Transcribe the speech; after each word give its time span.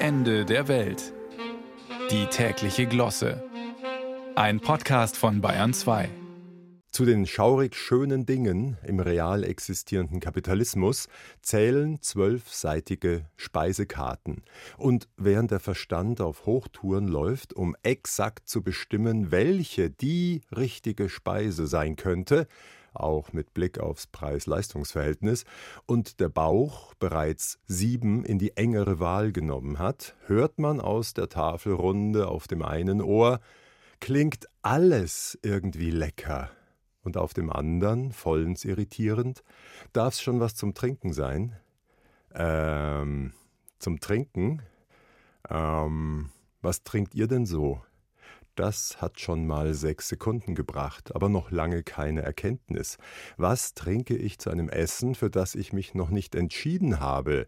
Ende 0.00 0.44
der 0.44 0.68
Welt. 0.68 1.12
Die 2.12 2.26
tägliche 2.26 2.86
Glosse. 2.86 3.42
Ein 4.36 4.60
Podcast 4.60 5.16
von 5.16 5.40
Bayern 5.40 5.74
2. 5.74 6.08
Zu 6.92 7.04
den 7.04 7.26
schaurig 7.26 7.74
schönen 7.74 8.24
Dingen 8.24 8.76
im 8.86 9.00
real 9.00 9.42
existierenden 9.42 10.20
Kapitalismus 10.20 11.08
zählen 11.42 12.00
zwölfseitige 12.00 13.26
Speisekarten. 13.34 14.44
Und 14.76 15.08
während 15.16 15.50
der 15.50 15.60
Verstand 15.60 16.20
auf 16.20 16.46
Hochtouren 16.46 17.08
läuft, 17.08 17.52
um 17.52 17.74
exakt 17.82 18.48
zu 18.48 18.62
bestimmen, 18.62 19.32
welche 19.32 19.90
die 19.90 20.42
richtige 20.56 21.08
Speise 21.08 21.66
sein 21.66 21.96
könnte, 21.96 22.46
auch 22.94 23.32
mit 23.32 23.54
Blick 23.54 23.78
aufs 23.78 24.06
Preis-Leistungs-Verhältnis, 24.06 25.44
und 25.86 26.20
der 26.20 26.28
Bauch 26.28 26.94
bereits 26.94 27.58
sieben 27.66 28.24
in 28.24 28.38
die 28.38 28.56
engere 28.56 29.00
Wahl 29.00 29.32
genommen 29.32 29.78
hat, 29.78 30.14
hört 30.26 30.58
man 30.58 30.80
aus 30.80 31.14
der 31.14 31.28
Tafelrunde 31.28 32.28
auf 32.28 32.48
dem 32.48 32.62
einen 32.62 33.00
Ohr, 33.00 33.40
klingt 34.00 34.46
alles 34.62 35.38
irgendwie 35.42 35.90
lecker. 35.90 36.50
Und 37.02 37.16
auf 37.16 37.32
dem 37.32 37.50
anderen, 37.50 38.12
vollends 38.12 38.64
irritierend, 38.64 39.42
darf's 39.92 40.20
schon 40.20 40.40
was 40.40 40.54
zum 40.54 40.74
Trinken 40.74 41.12
sein? 41.12 41.56
Ähm, 42.34 43.32
zum 43.78 44.00
Trinken? 44.00 44.62
Ähm, 45.48 46.30
was 46.60 46.82
trinkt 46.82 47.14
ihr 47.14 47.28
denn 47.28 47.46
so? 47.46 47.80
Das 48.58 49.00
hat 49.00 49.20
schon 49.20 49.46
mal 49.46 49.72
sechs 49.72 50.08
Sekunden 50.08 50.56
gebracht, 50.56 51.14
aber 51.14 51.28
noch 51.28 51.52
lange 51.52 51.84
keine 51.84 52.22
Erkenntnis. 52.22 52.98
Was 53.36 53.74
trinke 53.74 54.16
ich 54.16 54.40
zu 54.40 54.50
einem 54.50 54.68
Essen, 54.68 55.14
für 55.14 55.30
das 55.30 55.54
ich 55.54 55.72
mich 55.72 55.94
noch 55.94 56.10
nicht 56.10 56.34
entschieden 56.34 56.98
habe? 56.98 57.46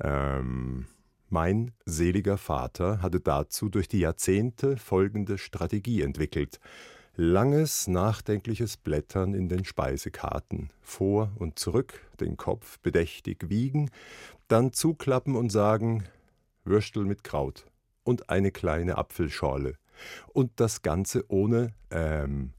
Ähm, 0.00 0.86
mein 1.28 1.72
seliger 1.84 2.38
Vater 2.38 3.02
hatte 3.02 3.18
dazu 3.18 3.70
durch 3.70 3.88
die 3.88 3.98
Jahrzehnte 3.98 4.76
folgende 4.76 5.36
Strategie 5.36 6.02
entwickelt. 6.02 6.60
Langes, 7.16 7.88
nachdenkliches 7.88 8.76
Blättern 8.76 9.34
in 9.34 9.48
den 9.48 9.64
Speisekarten, 9.64 10.70
vor 10.80 11.32
und 11.40 11.58
zurück, 11.58 12.06
den 12.20 12.36
Kopf 12.36 12.78
bedächtig 12.78 13.50
wiegen, 13.50 13.90
dann 14.46 14.72
zuklappen 14.72 15.34
und 15.34 15.50
sagen 15.50 16.04
Würstel 16.62 17.04
mit 17.04 17.24
Kraut 17.24 17.66
und 18.04 18.30
eine 18.30 18.52
kleine 18.52 18.96
Apfelschorle 18.96 19.74
und 20.32 20.52
das 20.56 20.82
Ganze 20.82 21.24
ohne 21.28 21.72
ähm, 21.90 22.52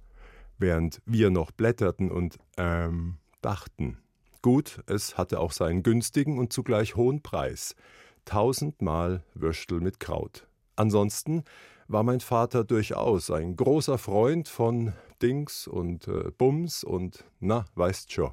während 0.57 1.01
wir 1.05 1.29
noch 1.29 1.51
blätterten 1.51 2.11
und 2.11 2.37
ähm, 2.57 3.17
dachten. 3.41 3.97
Gut, 4.41 4.81
es 4.87 5.17
hatte 5.17 5.39
auch 5.39 5.51
seinen 5.51 5.83
günstigen 5.83 6.37
und 6.37 6.53
zugleich 6.53 6.95
hohen 6.95 7.21
Preis. 7.21 7.75
Tausendmal 8.25 9.23
Würstel 9.33 9.81
mit 9.81 9.99
Kraut. 9.99 10.47
Ansonsten 10.75 11.43
war 11.87 12.03
mein 12.03 12.21
Vater 12.21 12.63
durchaus 12.63 13.29
ein 13.29 13.55
großer 13.55 13.97
Freund 13.97 14.47
von 14.47 14.93
Dings 15.21 15.67
und 15.67 16.07
äh, 16.07 16.31
Bums 16.37 16.83
und 16.83 17.25
na, 17.39 17.65
weißt 17.75 18.11
schon. 18.11 18.31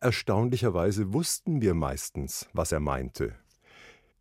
Erstaunlicherweise 0.00 1.12
wussten 1.12 1.60
wir 1.60 1.74
meistens, 1.74 2.48
was 2.52 2.72
er 2.72 2.80
meinte. 2.80 3.34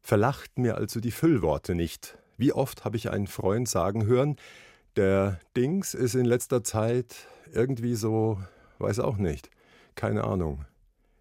Verlachten 0.02 0.64
mir 0.64 0.76
also 0.78 1.00
die 1.00 1.12
Füllworte 1.12 1.76
nicht, 1.76 2.18
wie 2.38 2.54
oft 2.54 2.86
habe 2.86 2.98
ich 2.98 3.10
einen 3.10 3.28
Freund 3.28 3.68
sagen 3.68 4.06
hören, 4.06 4.36
der 4.96 5.40
Dings 5.56 5.94
ist 5.94 6.16
in 6.16 6.26
letzter 6.26 6.64
Zeit 6.64 7.28
irgendwie 7.52 7.96
so, 7.96 8.40
weiß 8.80 9.00
auch 9.00 9.18
nicht, 9.18 9.50
keine 9.96 10.24
Ahnung. 10.24 10.66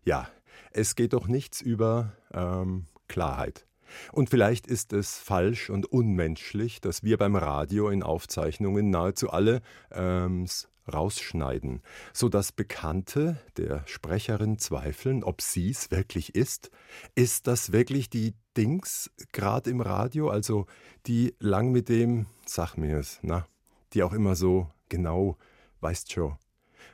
Ja, 0.04 0.28
es 0.70 0.94
geht 0.94 1.12
doch 1.12 1.26
nichts 1.26 1.60
über 1.60 2.12
ähm, 2.32 2.86
Klarheit. 3.08 3.66
Und 4.12 4.30
vielleicht 4.30 4.66
ist 4.66 4.92
es 4.92 5.18
falsch 5.18 5.70
und 5.70 5.86
unmenschlich, 5.86 6.80
dass 6.80 7.02
wir 7.02 7.16
beim 7.16 7.36
Radio 7.36 7.88
in 7.88 8.02
Aufzeichnungen 8.02 8.90
nahezu 8.90 9.30
alle 9.30 9.60
ähm, 9.92 10.46
rausschneiden, 10.92 11.82
so 12.12 12.28
dass 12.28 12.53
Bekannte 12.53 13.38
der 13.56 13.86
Sprecherin 13.86 14.58
zweifeln, 14.58 15.24
ob 15.24 15.41
sie's 15.41 15.91
wirklich 15.91 16.34
ist. 16.34 16.70
Ist 17.14 17.47
das 17.47 17.72
wirklich 17.72 18.10
die 18.10 18.34
Dings 18.56 19.10
gerade 19.32 19.70
im 19.70 19.81
Radio, 19.81 20.28
also 20.28 20.66
die 21.06 21.34
lang 21.38 21.72
mit 21.72 21.88
dem, 21.88 22.26
sag 22.47 22.76
mir 22.76 22.98
es, 22.98 23.19
na, 23.22 23.47
die 23.92 24.03
auch 24.03 24.12
immer 24.12 24.34
so 24.37 24.69
genau, 24.88 25.37
weißt 25.81 26.12
schon. 26.12 26.37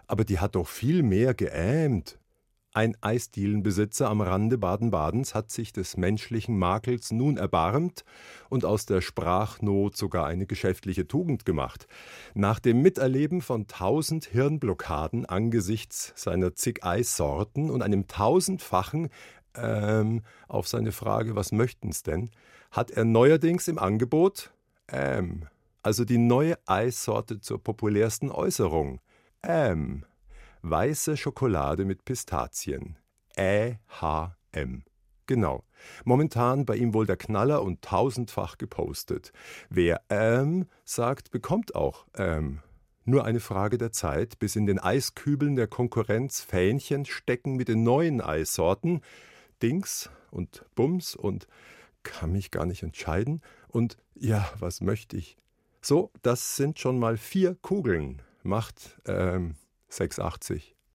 Aber 0.07 0.25
die 0.25 0.39
hat 0.39 0.55
doch 0.55 0.69
viel 0.69 1.03
mehr 1.03 1.35
geähmt. 1.35 2.19
Ein 2.73 2.97
Eisdielenbesitzer 3.01 4.09
am 4.09 4.21
Rande 4.21 4.57
Baden-Badens 4.57 5.35
hat 5.35 5.51
sich 5.51 5.73
des 5.73 5.97
menschlichen 5.97 6.57
Makels 6.57 7.11
nun 7.11 7.37
erbarmt 7.37 8.05
und 8.49 8.65
aus 8.65 8.87
der 8.87 9.01
Sprachnot 9.01 9.97
sogar 9.97 10.27
eine 10.27 10.47
geschäftliche 10.47 11.09
Tugend 11.09 11.45
gemacht. 11.45 11.89
Nach 12.35 12.61
dem 12.61 12.81
Miterleben 12.81 13.43
von 13.43 13.67
tausend 13.67 14.27
Hirnblockaden 14.27 15.27
angesichts 15.27 16.13
seiner 16.15 16.55
zig 16.55 16.85
Eissorten 16.85 17.71
und 17.71 17.83
einem 17.83 18.07
tausendfachen 18.07 19.09
ähm, 19.57 20.23
auf 20.49 20.69
seine 20.69 20.93
Frage, 20.93 21.37
was 21.37 21.53
möchten's 21.53 22.03
denn, 22.03 22.31
hat 22.71 22.91
er 22.91 23.05
neuerdings 23.05 23.69
im 23.69 23.79
Angebot 23.79 24.53
ähm, 24.89 25.47
also 25.83 26.05
die 26.05 26.19
neue 26.19 26.59
Eissorte 26.67 27.41
zur 27.41 27.63
populärsten 27.63 28.31
Äußerung. 28.31 29.01
Ähm 29.43 30.05
weiße 30.63 31.17
Schokolade 31.17 31.87
mit 31.87 32.05
Pistazien. 32.05 32.99
Ä-H-M. 33.39 34.85
Genau. 35.27 35.65
Momentan 36.05 36.67
bei 36.67 36.77
ihm 36.77 36.93
wohl 36.93 37.07
der 37.07 37.17
Knaller 37.17 37.63
und 37.63 37.81
tausendfach 37.81 38.59
gepostet. 38.59 39.33
Wer 39.71 40.03
ähm 40.11 40.67
sagt, 40.85 41.31
bekommt 41.31 41.75
auch 41.75 42.05
ähm. 42.15 42.61
Nur 43.07 43.25
eine 43.25 43.41
Frage 43.41 43.79
der 43.79 43.93
Zeit, 43.93 44.39
bis 44.39 44.57
in 44.57 44.67
den 44.67 44.79
Eiskübeln 44.79 45.57
der 45.57 45.67
Konkurrenz 45.67 46.43
Fähnchen 46.43 47.07
stecken 47.07 47.57
mit 47.57 47.69
den 47.69 47.83
neuen 47.83 48.21
Eissorten. 48.21 49.01
Dings 49.63 50.11
und 50.31 50.65
Bums 50.75 51.15
und 51.15 51.47
kann 52.03 52.33
mich 52.33 52.51
gar 52.51 52.67
nicht 52.67 52.83
entscheiden. 52.83 53.43
Und 53.69 53.97
ja, 54.15 54.51
was 54.59 54.81
möchte 54.81 55.17
ich? 55.17 55.37
So, 55.83 56.11
das 56.23 56.57
sind 56.57 56.79
schon 56.79 56.99
mal 56.99 57.17
vier 57.17 57.55
Kugeln. 57.55 58.23
Macht 58.43 59.01
ähm, 59.07 59.57
680. 59.89 60.77